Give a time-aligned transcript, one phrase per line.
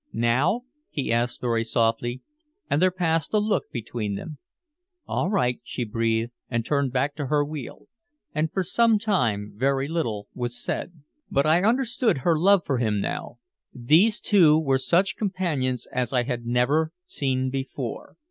[0.13, 2.23] "Now?" he asked very softly.
[2.71, 4.39] And there passed a look between them.
[5.05, 7.85] "All right," she breathed, and turned back to her wheel.
[8.33, 11.03] And for some time very little was said.
[11.29, 13.37] But I understood her love for him now.
[13.75, 18.15] These two were such companions as I had never seen before.